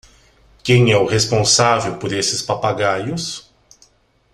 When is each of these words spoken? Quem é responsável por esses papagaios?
Quem 0.63 0.91
é 0.91 0.97
responsável 0.97 1.99
por 1.99 2.11
esses 2.11 2.41
papagaios? 2.41 3.51